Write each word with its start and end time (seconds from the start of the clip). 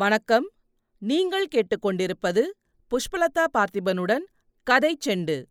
வணக்கம். 0.00 0.50
நீங்கள் 0.98 1.46
கேட்டுக்கொண்டிருப்பது 1.54 2.42
புஷ்பலதா 2.90 3.44
பார்த்திபனுடன் 3.58 4.24
கதை 4.62 4.98
செண்டு. 5.06 5.44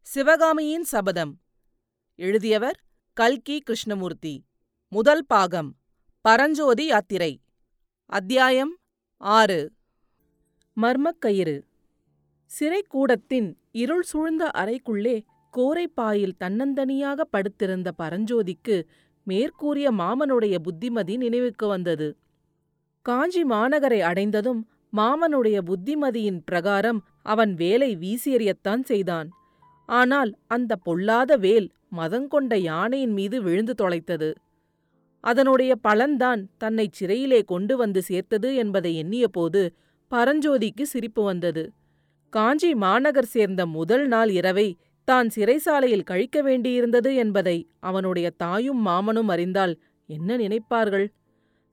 சிவகாமியின் 0.00 0.84
சபதம். 0.84 1.40
எழுதியவர் 2.14 2.80
கல்கி 3.12 3.60
கிருஷ்ணமூர்த்தி. 3.60 4.44
முதல் 4.88 5.26
பாகம். 5.26 5.76
பரஞ்சோதி 6.20 6.86
யாத்திரை. 6.86 7.40
அத்தியாயம் 8.06 8.76
ஆறு. 9.16 9.72
மர்மக்கயிறு. 10.80 11.62
சிறைக்கூடத்தின் 12.60 13.54
இருள் 13.70 14.02
சூழ்ந்த 14.02 14.50
அறைக்குள்ளே 14.54 15.24
கோரைப்பாயில் 15.56 16.32
தன்னந்தனியாக 16.40 17.20
படுத்திருந்த 17.20 17.92
பரஞ்சோதிக்கு 17.98 18.82
மேற்கூறிய 19.22 19.92
மாமனுடைய 19.92 20.58
புத்திமதி 20.58 21.16
நினைவுக்கு 21.16 21.66
வந்தது. 21.66 22.16
காஞ்சி 23.06 23.42
மாநகரை 23.44 24.00
அடைந்ததும் 24.00 24.60
மாமனுடைய 24.96 25.58
புத்திமதியின் 25.62 26.40
பிரகாரம் 26.44 27.00
அவன் 27.22 27.54
வேலை 27.54 27.90
வீசியறியத்தான் 27.96 28.82
செய்தான். 28.82 29.28
ஆனால் 29.88 30.30
அந்த 30.46 30.72
பொல்லாத 30.76 31.36
வேல் 31.36 31.68
மதங்கொண்ட 31.96 32.54
யானையின் 32.62 33.12
மீது 33.12 33.36
விழுந்து 33.42 33.74
தொலைத்தது. 33.82 34.30
அதனுடைய 35.24 35.72
பலன்தான் 35.88 36.42
தன்னை 36.58 36.86
சிறையிலே 36.92 37.40
கொண்டு 37.44 37.74
வந்து 37.76 38.02
சேர்த்தது 38.02 38.54
என்பதை 38.54 38.92
எண்ணியபோது 39.02 39.62
பரஞ்சோதிக்கு 40.10 40.82
சிரிப்பு 40.82 41.22
வந்தது. 41.22 41.64
காஞ்சி 42.32 42.70
மாநகர் 42.74 43.30
சேர்ந்த 43.34 43.62
முதல் 43.66 44.06
நாள் 44.06 44.30
இரவை 44.30 44.68
தான் 45.08 45.28
சிறைசாலையில் 45.28 46.08
கழிக்க 46.10 46.38
வேண்டியிருந்தது 46.42 47.14
என்பதை 47.14 47.56
அவனுடைய 47.80 48.30
தாயும் 48.36 48.86
மாமனும் 48.86 49.28
அறிந்தால் 49.28 49.74
என்ன 50.08 50.36
நினைப்பார்கள்? 50.36 51.06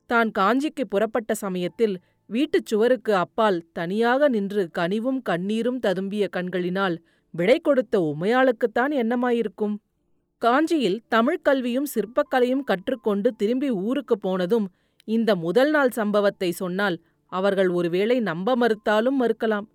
தான் 0.07 0.31
காஞ்சிக்கு 0.39 0.83
புறப்பட்ட 0.89 1.33
சமயத்தில் 1.33 1.99
வீட்டுச் 2.25 2.65
சுவருக்கு 2.65 3.15
அப்பால் 3.15 3.65
தனியாக 3.73 4.29
நின்று 4.29 4.69
கனிவும் 4.77 5.21
கண்ணீரும் 5.29 5.79
ததும்பிய 5.87 6.29
கண்களினால் 6.29 6.95
விடை 7.31 7.59
கொடுத்த 7.59 7.99
உமையாளுக்குத்தான் 7.99 8.93
என்னமாயிருக்கும்? 8.93 9.75
காஞ்சியில் 10.37 11.01
தமிழ்க் 11.07 11.43
கல்வியும் 11.43 11.87
சிற்பக்கலையும் 11.95 12.63
கற்றுக்கொண்டு 12.63 13.27
திரும்பி 13.37 13.69
ஊருக்குப் 13.69 14.21
போனதும் 14.21 14.67
இந்த 15.03 15.35
முதல் 15.35 15.71
நாள் 15.71 15.89
சம்பவத்தை 15.89 16.51
சொன்னால் 16.51 16.97
அவர்கள் 17.31 17.69
ஒருவேளை 17.69 18.19
நம்ப 18.19 18.55
மறுத்தாலும் 18.55 19.17
மறுக்கலாம். 19.19 19.67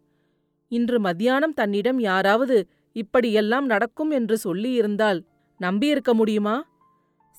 இன்று 0.68 1.00
மத்தியானம் 1.00 1.52
தன்னிடம் 1.52 1.98
யாராவது 1.98 2.68
இப்படியெல்லாம் 2.92 3.66
நடக்கும் 3.66 4.10
என்று 4.10 4.38
சொல்லியிருந்தால் 4.44 5.20
நம்பியிருக்க 5.60 6.14
முடியுமா? 6.14 6.56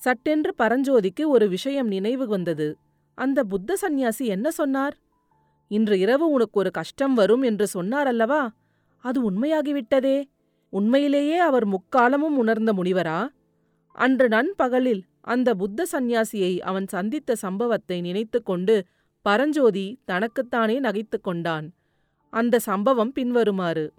சட்டென்று 0.00 0.54
பரஞ்சோதிக்கு 0.58 1.24
ஒரு 1.26 1.48
விஷயம் 1.48 1.86
நினைவு 1.86 2.26
வந்தது. 2.26 2.68
அந்த 3.14 3.44
புத்த 3.44 3.76
சந்நியாசி 3.76 4.26
என்ன 4.26 4.50
சொன்னார்? 4.50 4.96
இன்று 5.68 5.98
இரவு 5.98 6.30
உனக்கு 6.30 6.60
ஒரு 6.60 6.70
கஷ்டம் 6.70 7.14
வரும் 7.14 7.42
என்று 7.42 7.66
சொன்னார் 7.66 8.06
அல்லவா? 8.06 8.52
அது 8.98 9.30
உண்மையாகிவிட்டதே. 9.30 10.24
உண்மையிலேயே 10.68 11.38
அவர் 11.38 11.68
முக்காலமும் 11.68 12.36
உணர்ந்த 12.36 12.72
முனிவரா? 12.72 13.28
அன்று 13.92 14.28
நண்பகலில் 14.28 15.04
அந்த 15.20 15.54
புத்த 15.54 15.86
சந்நியாசியை 15.92 16.60
அவன் 16.60 16.86
சந்தித்த 16.86 17.34
சம்பவத்தை 17.34 18.00
நினைத்துக்கொண்டு 18.00 18.84
பரஞ்சோதி 19.22 20.00
தனக்குத்தானே 20.04 20.80
நகைத்துக் 20.80 21.24
கொண்டான். 21.24 21.72
அந்த 22.30 22.58
சம்பவம் 22.58 23.12
பின்வருமாறு. 23.12 23.92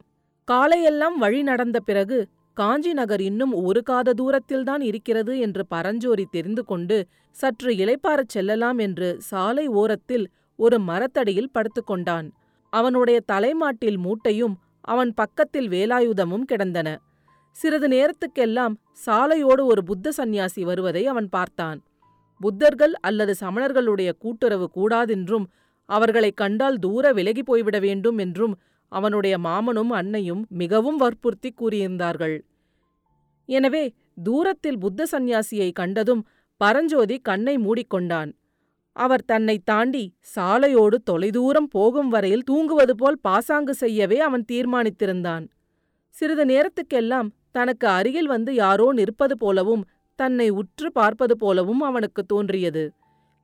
காலையெல்லாம் 0.51 1.17
வழி 1.17 1.43
நடந்த 1.43 1.79
பிறகு 1.79 2.27
காஞ்சி 2.55 2.93
நகர் 2.93 3.21
இன்னும் 3.21 3.53
ஒரு 3.53 3.81
காத 3.83 4.13
தூரத்தில்தான் 4.13 4.81
இருக்கிறது 4.81 5.39
என்று 5.39 5.65
பரஞ்சோரி 5.75 6.23
தெரிந்து 6.31 6.63
கொண்டு 6.65 6.97
சற்று 7.35 7.71
இளைப்பாறச் 7.73 8.33
செல்லலாம் 8.33 8.77
என்று 8.77 9.15
சாலை 9.21 9.67
ஓரத்தில் 9.67 10.25
ஒரு 10.59 10.79
மரத்தடியில் 10.79 11.51
படுத்துக்கொண்டான் 11.53 12.27
அவனுடைய 12.73 13.19
தலைமாட்டில் 13.25 13.97
மூட்டையும் 13.97 14.55
அவன் 14.81 15.13
பக்கத்தில் 15.13 15.67
வேலாயுதமும் 15.67 16.45
கிடந்தன. 16.45 16.87
சிறிது 17.55 17.87
நேரத்துக்கெல்லாம் 17.87 18.73
சாலையோடு 19.05 19.63
ஒரு 19.63 19.83
புத்த 19.83 20.11
சந்நியாசி 20.11 20.63
வருவதை 20.63 21.07
அவன் 21.07 21.29
பார்த்தான். 21.29 21.79
புத்தர்கள் 22.41 22.93
அல்லது 23.01 23.35
சமணர்களுடைய 23.39 24.11
கூட்டுறவு 24.17 24.67
கூடாதென்றும் 24.69 25.45
அவர்களைக் 25.89 26.37
கண்டால் 26.37 26.77
தூர 26.77 27.11
விலகி 27.13 27.43
போய்விட 27.43 27.79
வேண்டும் 27.79 28.17
என்றும் 28.17 28.55
அவனுடைய 28.91 29.35
மாமனும் 29.37 29.91
அன்னையும் 29.91 30.43
மிகவும் 30.61 30.97
வற்புறுத்தி 30.97 31.49
கூறியிருந்தார்கள். 31.51 32.37
எனவே 33.49 33.83
தூரத்தில் 34.23 34.77
புத்த 34.77 35.07
சந்நியாசியை 35.11 35.69
கண்டதும் 35.71 36.23
பரஞ்சோதி 36.61 37.17
கண்ணை 37.19 37.55
மூடிக்கொண்டான். 37.57 38.29
அவர் 38.95 39.23
தன்னை 39.25 39.55
தாண்டி 39.63 40.03
சாலையோடு 40.35 40.97
தொலைதூரம் 41.03 41.67
போகும் 41.67 42.09
வரையில் 42.09 42.43
தூங்குவது 42.43 42.93
போல் 42.95 43.17
பாசாங்கு 43.21 43.73
செய்யவே 43.73 44.19
அவன் 44.19 44.45
தீர்மானித்திருந்தான். 44.51 45.45
சிறிது 46.15 46.45
நேரத்துக்கெல்லாம் 46.45 47.29
தனக்கு 47.51 47.87
அருகில் 47.87 48.29
வந்து 48.35 48.51
யாரோ 48.53 48.87
நிற்பது 48.91 49.35
போலவும் 49.37 49.83
தன்னை 50.19 50.47
உற்று 50.59 50.87
பார்ப்பது 50.91 51.35
போலவும் 51.37 51.81
அவனுக்கு 51.81 52.21
தோன்றியது. 52.25 52.83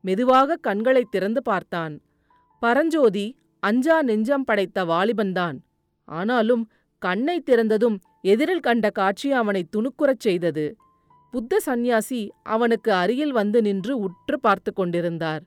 மெதுவாக 0.04 0.60
கண்களை 0.68 1.04
திறந்து 1.10 1.42
பார்த்தான். 1.42 1.94
பரஞ்சோதி 2.62 3.26
அஞ்சா 3.62 4.02
நெஞ்சம் 4.02 4.44
படைத்த 4.44 4.86
வாலிபன்தான் 4.86 5.58
ஆனாலும் 6.06 6.72
கண்ணை 7.00 7.44
திறந்ததும் 7.46 8.00
எதிரில் 8.22 8.60
கண்ட 8.60 8.90
காட்சி 8.90 9.32
அவனை 9.32 9.68
துணுக்குறச் 9.76 10.20
செய்தது. 10.20 10.76
புத்த 11.32 11.60
சந்நியாசி 11.60 12.32
அவனுக்கு 12.44 12.94
அருகில் 12.94 13.32
வந்து 13.32 13.62
நின்று 13.62 13.98
உற்று 13.98 14.40
பார்த்து 14.40 14.74
கொண்டிருந்தார். 14.74 15.44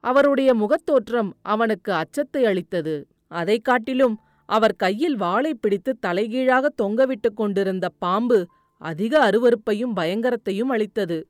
அவருடைய 0.00 0.54
முகத்தோற்றம் 0.54 1.30
அவனுக்கு 1.42 1.92
அச்சத்தை 1.92 2.44
அளித்தது. 2.44 3.06
அதைக் 3.28 3.64
காட்டிலும் 3.64 4.20
அவர் 4.46 4.76
கையில் 4.76 5.16
வாளை 5.16 5.54
பிடித்து 5.54 5.98
தலைகீழாக 5.98 6.72
தொங்கவிட்டுக் 6.82 7.34
கொண்டிருந்த 7.34 7.88
பாம்பு 7.98 8.46
அதிக 8.78 9.30
அருவருப்பையும் 9.30 9.94
பயங்கரத்தையும் 9.96 10.68
அளித்தது. 10.68 11.28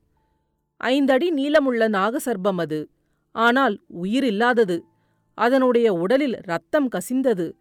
ஐந்தடி 0.83 1.29
நீளமுள்ள 1.37 1.87
நாகசர்பம் 1.89 2.57
அது. 2.57 2.89
ஆனால் 3.31 3.81
உயிரில்லாதது 4.03 4.79
அதனுடைய 5.33 5.93
உடலில் 5.93 6.35
ரத்தம் 6.41 6.89
கசிந்தது. 6.89 7.51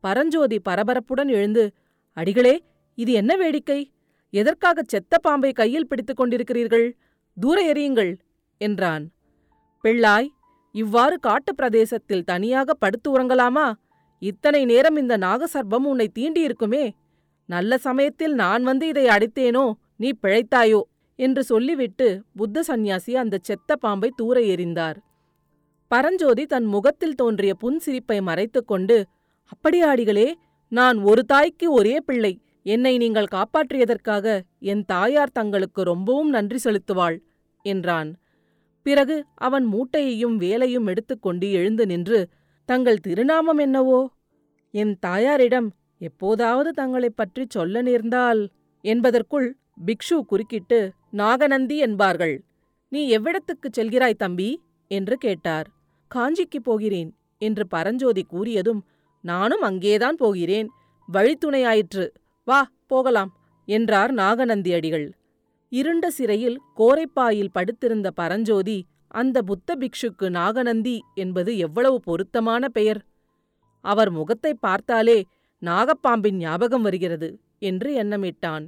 பரஞ்சோதி 0.00 0.60
பரபரப்புடன் 0.68 1.28
எழுந்து 1.28 1.72
அடிகளே 2.12 2.62
இது 2.94 3.12
என்ன 3.12 3.36
வேடிக்கை? 3.36 3.92
எதற்காகச் 4.30 4.88
செத்த 4.88 5.18
பாம்பை 5.18 5.52
கையில் 5.52 5.86
பிடித்துக் 5.86 6.20
கொண்டிருக்கிறீர்கள்? 6.20 6.92
தூர 7.40 7.72
எறியுங்கள் 7.72 8.18
என்றான். 8.58 9.10
பிள்ளாய் 9.84 10.28
இவ்வாறு 10.72 11.18
காட்டுப் 11.18 11.56
பிரதேசத்தில் 11.56 12.24
தனியாக 12.24 12.74
படுத்து 12.74 13.18
உறங்கலாமா? 13.18 13.72
இத்தனை 14.18 14.64
நேரம் 14.64 14.96
இந்த 14.96 15.18
நாகசர்பம் 15.18 15.84
உன்னை 15.84 16.10
தீண்டியிருக்குமே. 16.18 16.90
நல்ல 17.46 17.78
சமயத்தில் 17.78 18.34
நான் 18.34 18.62
வந்து 18.62 18.88
இதை 18.88 19.04
அடித்தேனோ? 19.06 19.72
நீ 19.96 20.10
பிழைத்தாயோ? 20.22 20.80
என்று 21.14 21.44
சொல்லிவிட்டு 21.44 22.24
புத்த 22.36 22.62
சந்நியாசி 22.62 23.16
அந்தச் 23.16 23.44
செத்த 23.44 23.76
பாம்பை 23.76 24.12
தூர 24.16 24.40
எறிந்தார். 24.40 24.96
பரஞ்சோதி 25.88 26.46
தன் 26.46 26.64
முகத்தில் 26.64 27.14
தோன்றிய 27.14 27.56
புன்சிரிப்பை 27.62 28.20
மறைத்துக்கொண்டு 28.20 29.04
அப்படியாடிகளே 29.52 30.32
நான் 30.68 30.98
ஒரு 30.98 31.24
தாய்க்கு 31.24 31.72
ஒரே 31.72 32.00
பிள்ளை. 32.00 32.40
என்னை 32.62 32.96
நீங்கள் 32.96 33.26
காப்பாற்றியதற்காக 33.30 34.40
என் 34.58 34.84
தாயார் 34.84 35.32
தங்களுக்கு 35.32 35.82
ரொம்பவும் 35.82 36.28
நன்றி 36.28 36.58
செலுத்துவாள் 36.64 37.18
என்றான். 37.62 38.16
பிறகு 38.82 39.24
அவன் 39.34 39.66
மூட்டையையும் 39.66 40.36
வேலையும் 40.36 40.86
எடுத்துக்கொண்டு 40.86 41.52
எழுந்து 41.52 41.86
நின்று 41.86 42.28
தங்கள் 42.64 43.00
திருநாமம் 43.00 43.58
என்னவோ? 43.58 44.10
என் 44.70 44.98
தாயாரிடம் 44.98 45.74
எப்போதாவது 45.98 46.70
தங்களைப் 46.70 47.16
பற்றி 47.16 47.46
சொல்ல 47.48 47.82
நேர்ந்தால்? 47.82 48.48
என்பதற்குள் 48.80 49.56
பிக்ஷு 49.86 50.20
குறுக்கிட்டு 50.20 50.92
நாகநந்தி 51.10 51.78
என்பார்கள். 51.78 52.44
நீ 52.88 53.18
எவ்விடத்துக்குச் 53.18 53.76
செல்கிறாய் 53.76 54.14
தம்பி? 54.14 54.60
என்று 54.88 55.16
கேட்டார். 55.16 55.74
காஞ்சிக்குப் 56.10 56.64
போகிறேன் 56.64 57.10
என்று 57.38 57.64
பரஞ்சோதி 57.66 58.22
கூறியதும் 58.32 58.80
நானும் 59.24 59.60
அங்கேதான் 59.60 60.16
போகிறேன். 60.16 60.68
வழித்துணையாயிற்று. 61.08 62.04
வா 62.46 62.60
போகலாம் 62.86 63.30
என்றார் 63.68 64.12
நாகநந்தி 64.12 64.72
அடிகள் 64.72 65.06
இருண்ட 65.72 66.06
சிறையில் 66.10 66.58
கோரைப்பாயில் 66.76 67.54
படுத்திருந்த 67.54 68.08
பரஞ்சோதி 68.10 68.78
அந்த 69.10 69.42
புத்த 69.42 69.76
பிக்ஷுக்கு 69.76 70.26
நாகநந்தி 70.30 70.94
என்பது 71.14 71.50
எவ்வளவு 71.56 71.98
பொருத்தமான 72.00 72.68
பெயர்? 72.68 73.00
அவர் 73.84 74.10
முகத்தை 74.10 74.52
பார்த்தாலே 74.54 75.18
நாகப்பாம்பின் 75.62 76.38
ஞாபகம் 76.38 76.82
வருகிறது 76.82 77.28
என்று 77.58 77.90
எண்ணமிட்டான். 78.02 78.64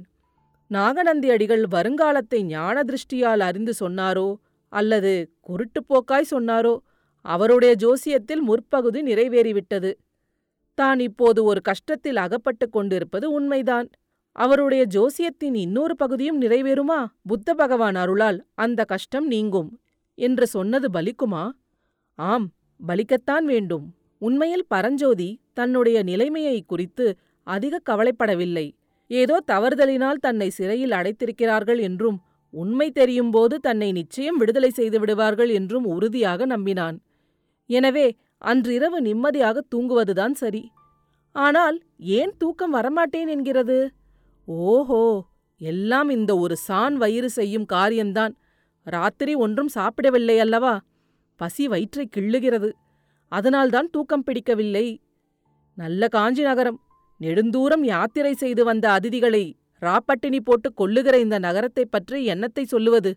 நாகநந்தி 0.71 1.27
அடிகள் 1.29 1.63
வருங்காலத்தை 1.71 2.39
ஞான 2.45 2.83
திருஷ்டியால் 2.83 3.39
அறிந்து 3.39 3.73
சொன்னாரோ 3.79 4.27
அல்லது 4.73 5.13
குருட்டுப்போக்காய் 5.47 6.31
சொன்னாரோ 6.31 6.73
அவருடைய 7.21 7.75
ஜோசியத்தில் 7.75 8.41
முற்பகுதி 8.41 9.01
நிறைவேறிவிட்டது. 9.01 9.93
தான் 10.73 10.99
இப்போது 10.99 11.43
ஒரு 11.43 11.61
கஷ்டத்தில் 11.61 12.15
அகப்பட்டுக் 12.15 12.71
கொண்டிருப்பது 12.71 13.31
உண்மைதான். 13.31 13.89
அவருடைய 14.31 14.85
ஜோசியத்தின் 14.85 15.55
இன்னொரு 15.55 15.95
பகுதியும் 15.95 16.41
நிறைவேறுமா? 16.41 17.05
புத்த 17.27 17.53
பகவான் 17.53 17.95
அருளால் 17.95 18.45
அந்த 18.55 18.85
கஷ்டம் 18.85 19.27
நீங்கும். 19.27 19.79
என்று 20.15 20.47
சொன்னது 20.47 20.89
பலிக்குமா? 20.89 21.49
ஆம் 22.15 22.51
பலிக்கத்தான் 22.87 23.45
வேண்டும். 23.45 23.85
உண்மையில் 24.17 24.65
பரஞ்சோதி 24.67 25.39
தன்னுடைய 25.53 26.03
நிலைமையை 26.03 26.61
குறித்து 26.61 27.17
அதிக 27.43 27.81
கவலைப்படவில்லை. 27.89 28.71
ஏதோ 29.07 29.43
தவறுதலினால் 29.47 30.19
தன்னை 30.19 30.49
சிறையில் 30.49 30.91
அடைத்திருக்கிறார்கள் 30.91 31.79
என்றும் 31.79 32.21
உண்மை 32.49 32.91
தெரியும்போது 32.91 33.55
தன்னை 33.57 33.91
நிச்சயம் 33.91 34.37
விடுதலை 34.37 34.69
செய்து 34.69 34.99
விடுவார்கள் 34.99 35.49
என்றும் 35.49 35.85
உறுதியாக 35.85 36.45
நம்பினான். 36.45 37.01
எனவே 37.71 38.17
அன்றிரவு 38.37 39.01
நிம்மதியாக 39.01 39.63
தூங்குவதுதான் 39.75 40.31
சரி. 40.31 40.71
ஆனால் 41.31 41.83
ஏன் 41.97 42.33
தூக்கம் 42.37 42.73
வரமாட்டேன் 42.73 43.27
என்கிறது? 43.27 43.91
ஓஹோ 44.45 45.25
எல்லாம் 45.57 46.09
இந்த 46.09 46.37
ஒரு 46.37 46.55
சான் 46.55 46.97
வயிறு 46.97 47.29
செய்யும் 47.29 47.65
காரியம்தான். 47.65 48.37
ராத்திரி 48.83 49.35
ஒன்றும் 49.35 49.67
சாப்பிடவில்லை 49.67 50.39
அல்லவா? 50.39 50.79
பசி 51.35 51.67
வயிற்றை 51.67 52.09
கிள்ளுகிறது. 52.17 52.71
அதனால்தான் 53.27 53.89
தூக்கம் 53.89 54.23
பிடிக்கவில்லை. 54.23 55.01
நல்ல 55.75 56.07
காஞ்சி 56.07 56.41
நகரம். 56.41 56.79
நெடுந்தூரம் 57.19 57.83
யாத்திரை 57.83 58.33
செய்து 58.33 58.63
வந்த 58.63 58.99
அதிதிகளை 59.01 59.53
ராப்பட்டினி 59.81 60.39
போட்டு 60.43 60.73
கொல்லுகிற 60.77 61.13
இந்த 61.13 61.39
நகரத்தைப் 61.39 61.91
பற்றி 61.91 62.27
என்னத்தை 62.27 62.63
சொல்லுவது? 62.63 63.15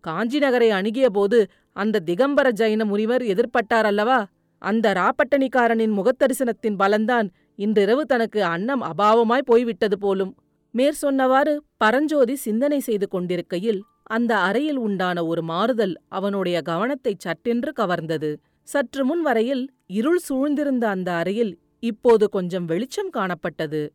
காஞ்சி 0.00 0.38
நகரை 0.38 0.70
அணுகியபோது 0.70 1.46
அந்த 1.76 2.02
திகம்பர 2.06 2.48
ஜைன 2.60 2.84
முனிவர் 2.84 3.22
எதிர்பட்டார் 3.22 3.84
அல்லவா? 3.84 4.26
அந்த 4.58 4.92
ராப்பட்டணிக்காரனின் 4.92 5.94
முகத்தரிசனத்தின் 5.98 6.76
பலன்தான் 6.78 7.28
இன்றிரவு 7.56 8.06
தனக்கு 8.06 8.44
அன்னம் 8.44 8.82
அபாவமாய் 8.82 9.40
போய்விட்டது 9.44 9.98
போலும். 9.98 10.36
மேற் 10.70 11.00
சொன்னவாறு 11.02 11.56
பரஞ்சோதி 11.76 12.36
சிந்தனை 12.36 12.78
செய்து 12.78 13.08
கொண்டிருக்கையில் 13.08 13.80
அந்த 14.02 14.36
அறையில் 14.38 14.78
உண்டான 14.78 15.24
ஒரு 15.24 15.42
மாறுதல் 15.42 15.94
அவனுடைய 16.08 16.60
கவனத்தைச் 16.60 17.20
சட்டென்று 17.20 17.72
கவர்ந்தது. 17.76 18.36
சற்று 18.62 19.04
முன் 19.04 19.22
வரையில் 19.22 19.70
இருள் 19.86 20.20
சூழ்ந்திருந்த 20.28 20.84
அந்த 20.84 21.12
அறையில் 21.12 21.58
இப்போது 21.80 22.28
கொஞ்சம் 22.28 22.64
வெளிச்சம் 22.64 23.10
காணப்பட்டது. 23.16 23.88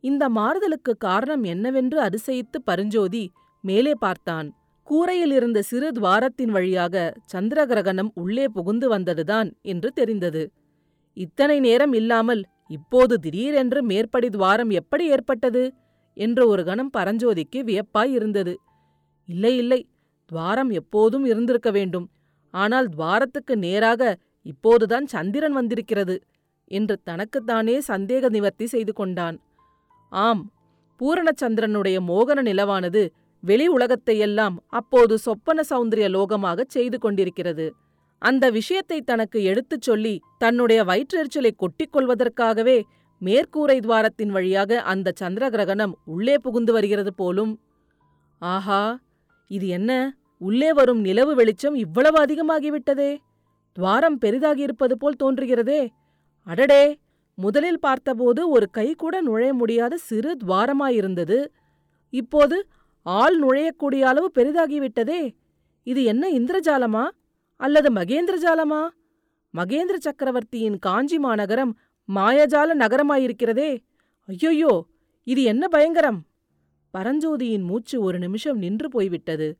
இந்த 0.00 0.28
மாறுதலுக்கு 0.28 0.96
காரணம் 0.98 1.42
என்னவென்று 1.42 1.98
அதிசயித்து 2.02 2.58
பரஞ்சோதி 2.64 3.30
மேலே 3.60 3.92
பார்த்தான். 3.98 4.48
கூரையில் 4.86 5.32
இருந்த 5.32 5.58
சிறு 5.62 5.88
துவாரத்தின் 5.92 6.52
வழியாக 6.56 6.94
சந்திரகிரகணம் 7.32 8.10
உள்ளே 8.14 8.44
புகுந்து 8.48 8.86
வந்ததுதான் 8.88 9.48
என்று 9.62 9.88
தெரிந்தது. 9.92 10.42
இத்தனை 11.16 11.56
நேரம் 11.60 11.92
இல்லாமல் 11.92 12.42
இப்போது 12.70 13.14
திடீரென்று 13.18 13.80
மேற்படி 13.82 14.28
துவாரம் 14.28 14.70
எப்படி 14.70 15.04
ஏற்பட்டது? 15.08 15.64
என்ற 16.16 16.40
ஒரு 16.46 16.62
கணம் 16.64 16.92
பரஞ்சோதிக்கு 16.96 17.58
வியப்பாய் 17.64 18.12
இருந்தது. 18.12 18.54
இல்லை 19.28 19.52
இல்லை 19.56 19.80
துவாரம் 20.30 20.70
எப்போதும் 20.70 21.24
இருந்திருக்க 21.24 21.70
வேண்டும். 21.70 22.06
ஆனால் 22.54 22.86
துவாரத்துக்கு 22.88 23.54
நேராக 23.56 24.02
இப்போதுதான் 24.46 25.06
சந்திரன் 25.06 25.52
வந்திருக்கிறது 25.52 26.16
என்று 26.70 26.94
தனக்குத்தானே 27.04 27.76
சந்தேக 27.88 28.28
நிவர்த்தி 28.28 28.66
செய்து 28.66 28.92
கொண்டான். 28.92 29.36
ஆம் 30.12 30.42
பூரணச்சந்திரனுடைய 31.00 31.96
மோகன 32.10 32.42
நிலவானது 32.42 33.02
வெளி 33.48 33.66
உலகத்தையெல்லாம் 33.68 34.56
அப்போது 34.68 35.14
சொப்பன 35.18 35.62
சௌந்தரிய 35.70 36.06
லோகமாகச் 36.16 36.74
செய்து 36.76 36.98
கொண்டிருக்கிறது. 36.98 37.66
அந்த 38.22 38.44
விஷயத்தை 38.50 38.98
தனக்கு 39.02 39.38
எடுத்துச் 39.42 39.82
சொல்லி 39.82 40.14
தன்னுடைய 40.38 40.80
வயிற்றெரிச்சலை 40.84 41.50
கொட்டிக் 41.56 41.92
கொள்வதற்காகவே 41.92 42.78
மேற்கூரை 43.20 43.76
துவாரத்தின் 43.80 44.32
வழியாக 44.36 44.80
அந்த 44.82 45.12
சந்திர 45.14 45.44
கிரகணம் 45.50 45.94
உள்ளே 46.04 46.36
புகுந்து 46.38 46.72
வருகிறது 46.72 47.14
போலும். 47.14 47.52
ஆஹா 48.38 48.98
இது 49.50 49.66
என்ன? 49.68 49.90
உள்ளே 50.38 50.72
வரும் 50.72 51.00
நிலவு 51.00 51.34
வெளிச்சம் 51.34 51.74
இவ்வளவு 51.74 52.18
அதிகமாகிவிட்டதே. 52.24 53.10
துவாரம் 53.76 54.18
பெரிதாகியிருப்பது 54.24 54.94
போல் 54.98 55.20
தோன்றுகிறதே. 55.22 55.80
அடடே 56.46 56.84
முதலில் 57.38 57.80
பார்த்தபோது 57.80 58.48
ஒரு 58.48 58.66
கை 58.70 58.88
கூட 58.94 59.14
நுழைய 59.20 59.52
முடியாத 59.52 59.94
சிறு 60.08 60.36
துவாரமாயிருந்தது. 60.44 61.38
இப்போது 62.12 62.56
ஆள் 63.06 63.36
நுழையக்கூடிய 63.42 64.00
அளவு 64.00 64.30
பெரிதாகிவிட்டதே. 64.34 65.34
இது 65.82 66.04
என்ன 66.04 66.30
இந்திரஜாலமா? 66.30 67.04
அல்லது 67.56 67.92
மகேந்திர 67.92 68.36
ஜாலமா 68.40 68.80
மகேந்திர 69.54 69.96
சக்கரவர்த்தியின் 69.98 70.78
காஞ்சி 70.78 71.18
மாநகரம் 71.18 71.78
மாயஜால 72.14 72.68
நகரமாயிருக்கிறதே. 72.78 73.70
ஐயோயோ 74.28 74.82
இது 75.22 75.42
என்ன 75.42 75.68
பயங்கரம்? 75.68 76.20
பரஞ்சோதியின் 76.98 77.62
மூச்சு 77.62 78.02
ஒரு 78.02 78.18
நிமிஷம் 78.18 78.58
நின்று 78.58 78.88
போய்விட்டது. 78.88 79.58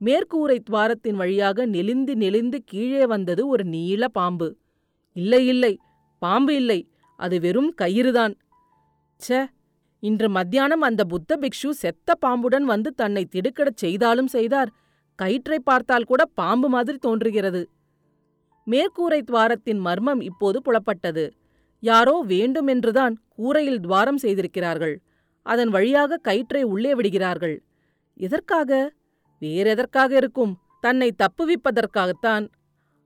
மேற்கூரை 0.00 0.58
துவாரத்தின் 0.70 1.14
வழியாக 1.14 1.66
நெளிந்து 1.66 2.16
நெளிந்து 2.16 2.62
கீழே 2.64 3.06
வந்தது 3.06 3.48
ஒரு 3.48 3.64
நீள 3.64 4.08
பாம்பு. 4.08 4.56
இல்லை 5.12 5.46
இல்லை 5.46 5.78
பாம்பு 6.18 6.54
இல்லை 6.54 6.80
அது 7.16 7.40
வெறும் 7.40 7.74
கயிறுதான். 7.82 8.34
ச்சே 9.20 9.40
இன்று 10.00 10.28
மத்தியானம் 10.28 10.80
அந்த 10.80 11.04
புத்த 11.04 11.36
பிக்ஷு 11.36 11.70
செத்த 11.70 12.14
பாம்புடன் 12.26 12.64
வந்து 12.64 12.94
தன்னை 12.94 13.24
திடுக்கிடச் 13.24 13.76
செய்தாலும் 13.76 14.26
செய்தார். 14.26 14.70
கயிற்றை 15.14 15.58
பார்த்தால் 15.58 16.04
கூட 16.04 16.24
பாம்பு 16.24 16.68
மாதிரி 16.68 16.98
தோன்றுகிறது. 16.98 17.68
மேற்கூரை 18.66 19.22
துவாரத்தின் 19.22 19.78
மர்மம் 19.78 20.20
இப்போது 20.20 20.58
புலப்பட்டது. 20.64 21.30
யாரோ 21.80 22.24
வேண்டுமென்றுதான் 22.26 23.14
கூரையில் 23.28 23.80
துவாரம் 23.80 24.16
செய்திருக்கிறார்கள். 24.16 25.00
அதன் 25.42 25.68
வழியாக 25.68 26.16
கயிற்றை 26.16 26.62
உள்ளே 26.62 26.94
விடுகிறார்கள். 26.94 27.62
எதற்காக? 28.14 28.92
வேறெதற்காக 29.40 30.10
இருக்கும். 30.14 30.58
தன்னை 30.80 31.14
தப்புவிப்பதற்காகத்தான். 31.18 32.48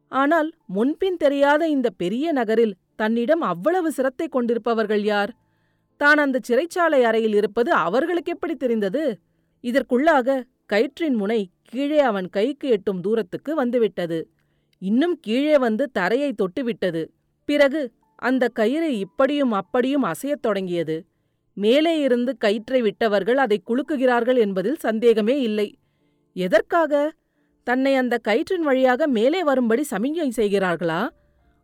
ஆனால் 0.09 0.53
முன்பின் 0.67 1.17
தெரியாத 1.17 1.69
இந்த 1.69 1.91
பெரிய 1.91 2.33
நகரில் 2.33 2.75
தன்னிடம் 2.97 3.41
அவ்வளவு 3.41 3.93
சிரத்தை 3.93 4.29
கொண்டிருப்பவர்கள் 4.29 5.03
யார்? 5.03 5.33
தான் 6.02 6.20
அந்த 6.25 6.40
சிறைச்சாலை 6.49 7.00
அறையில் 7.02 7.34
இருப்பது 7.34 7.70
அவர்களுக்கு 7.87 8.31
எப்படி 8.32 8.54
தெரிந்தது? 8.54 9.04
இதற்குள்ளாக 9.64 10.37
கயிற்றின் 10.72 11.16
முனை 11.16 11.40
கீழே 11.62 11.99
அவன் 12.00 12.28
கைக்கு 12.28 12.66
எட்டும் 12.69 13.00
தூரத்துக்கு 13.00 13.52
வந்துவிட்டது. 13.54 14.19
இன்னும் 14.82 15.16
கீழே 15.20 15.56
வந்து 15.58 15.84
தரையை 15.90 16.31
தொட்டுவிட்டது. 16.34 17.02
பிறகு 17.49 17.82
அந்த 18.22 18.44
கயிறு 18.49 18.88
இப்படியும் 18.99 19.52
அப்படியும் 19.52 20.04
அசையத் 20.04 20.44
தொடங்கியது. 20.46 20.96
மேலே 21.56 21.93
இருந்து 21.99 22.32
கயிற்றை 22.37 22.81
விட்டவர்கள் 22.82 23.40
அதை 23.44 23.58
குலுக்குகிறார்கள் 23.66 24.38
என்பதில் 24.38 24.82
சந்தேகமே 24.87 25.37
இல்லை. 25.40 25.69
எதற்காக? 26.37 27.02
தன்னை 27.66 27.93
அந்த 27.94 28.14
கயிற்றின் 28.28 28.66
வழியாக 28.69 29.06
மேலே 29.16 29.40
வரும்படி 29.44 29.82
சமிஞ்சை 29.90 30.28
செய்கிறார்களா? 30.37 31.00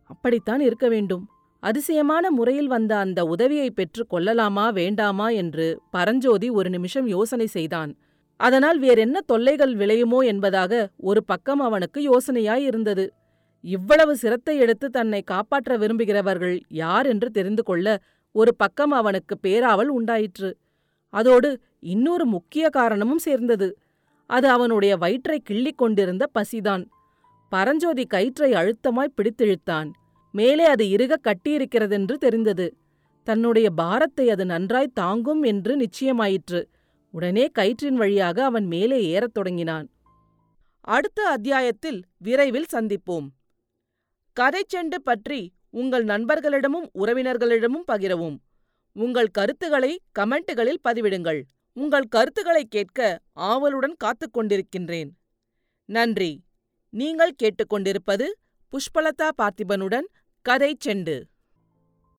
அப்படித்தான் 0.09 0.59
இருக்க 0.59 0.87
வேண்டும். 0.87 1.25
அதிசயமான 1.59 2.31
முறையில் 2.31 2.67
வந்த 2.67 2.97
அந்த 2.97 3.25
உதவியை 3.25 3.69
பெற்று 3.69 4.07
கொள்ளலாமா 4.07 4.69
வேண்டாமா 4.69 5.29
என்று 5.29 5.81
பரஞ்சோதி 5.91 6.49
ஒரு 6.49 6.69
நிமிஷம் 6.69 7.07
யோசனை 7.07 7.47
செய்தான். 7.47 7.91
அதனால் 8.37 8.79
வேறென்ன 8.79 9.21
தொல்லைகள் 9.25 9.75
விளையுமோ 9.75 10.19
என்பதாக 10.25 10.89
ஒரு 10.97 11.23
பக்கம் 11.23 11.59
அவனுக்கு 11.59 11.99
யோசனையாய் 12.01 12.63
இருந்தது. 12.63 13.13
இவ்வளவு 13.59 14.15
சிரத்தை 14.15 14.57
எடுத்து 14.57 14.89
தன்னை 14.89 15.21
காப்பாற்ற 15.21 15.77
விரும்புகிறவர்கள் 15.77 16.59
யார் 16.67 17.05
என்று 17.05 17.29
தெரிந்து 17.31 17.63
கொள்ள 17.63 17.99
ஒரு 18.31 18.55
பக்கம் 18.55 18.91
அவனுக்கு 18.91 19.37
பேராவல் 19.43 19.91
உண்டாயிற்று. 19.97 20.57
அதோடு 21.09 21.59
இன்னொரு 21.79 22.25
முக்கிய 22.25 22.69
காரணமும் 22.69 23.17
சேர்ந்தது. 23.17 23.77
அது 24.25 24.47
அவனுடைய 24.47 24.97
வயிற்றை 24.97 25.41
கிள்ளிக் 25.49 25.77
கொண்டிருந்த 25.77 26.25
பசிதான். 26.39 26.83
பரஞ்சோதி 27.49 28.05
கயிற்றை 28.05 28.51
அழுத்தமாய் 28.53 29.15
பிடித்திழுத்தான். 29.17 29.89
மேலே 30.31 30.65
அது 30.65 30.89
இறுக 30.89 31.17
கட்டியிருக்கிறதென்று 31.23 32.13
தெரிந்தது. 32.13 32.77
தன்னுடைய 33.23 33.69
பாரத்தை 33.69 34.29
அது 34.29 34.45
நன்றாய் 34.45 34.91
தாங்கும் 34.93 35.43
என்று 35.43 35.77
நிச்சயமாயிற்று. 35.77 36.65
உடனே 37.11 37.47
கயிற்றின் 37.59 37.93
வழியாக 37.93 38.43
அவன் 38.43 38.65
மேலே 38.65 39.03
ஏறத் 39.03 39.33
தொடங்கினான். 39.33 39.89
அடுத்த 40.81 41.27
அத்தியாயத்தில் 41.27 42.03
விரைவில் 42.17 42.65
சந்திப்போம். 42.73 43.27
கதைச்செண்டு 44.39 44.95
பற்றி 45.03 45.51
உங்கள் 45.69 46.05
நண்பர்களிடமும் 46.05 46.89
உறவினர்களிடமும் 46.93 47.83
பகிரவும். 47.91 48.37
உங்கள் 48.93 49.27
கருத்துக்களை 49.27 50.01
கமெண்ட்டுகளில் 50.19 50.79
பதிவிடுங்கள். 50.89 51.41
உங்கள் 51.73 52.03
கருத்துக்களை 52.03 52.65
கேட்க 52.65 53.19
ஆவலுடன் 53.33 53.95
காத்துக் 53.97 54.37
கொண்டிருக்கின்றேன். 54.37 55.09
நன்றி. 55.85 56.43
நீங்கள் 56.89 57.35
கேட்டுக்கொண்டிருப்பது 57.43 58.25
புஷ்பலதா 58.71 59.29
பார்த்திபனுடன் 59.41 60.05
கதை 60.45 60.69
செண்டு 60.85 61.15